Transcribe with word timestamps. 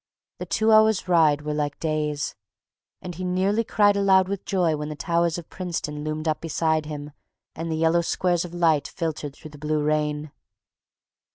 The 0.39 0.47
two 0.47 0.71
hours' 0.71 1.07
ride 1.07 1.43
were 1.43 1.53
like 1.53 1.79
days, 1.79 2.33
and 3.03 3.13
he 3.13 3.23
nearly 3.23 3.63
cried 3.63 3.95
aloud 3.95 4.27
with 4.27 4.45
joy 4.45 4.75
when 4.75 4.89
the 4.89 4.95
towers 4.95 5.37
of 5.37 5.47
Princeton 5.51 6.03
loomed 6.03 6.27
up 6.27 6.41
beside 6.41 6.87
him 6.87 7.11
and 7.53 7.71
the 7.71 7.75
yellow 7.77 8.01
squares 8.01 8.43
of 8.43 8.51
light 8.51 8.87
filtered 8.87 9.35
through 9.35 9.51
the 9.51 9.59
blue 9.59 9.83
rain. 9.83 10.31